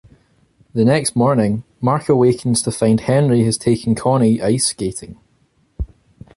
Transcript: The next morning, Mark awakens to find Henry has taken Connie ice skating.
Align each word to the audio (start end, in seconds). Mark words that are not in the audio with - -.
The 0.73 0.83
next 0.83 1.15
morning, 1.15 1.63
Mark 1.79 2.09
awakens 2.09 2.63
to 2.63 2.71
find 2.71 3.01
Henry 3.01 3.43
has 3.43 3.55
taken 3.55 3.93
Connie 3.93 4.41
ice 4.41 4.65
skating. 4.65 5.19